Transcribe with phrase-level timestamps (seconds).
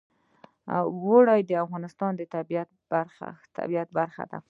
[1.05, 2.21] اوړي د افغانستان د
[3.57, 4.37] طبیعت برخه ده.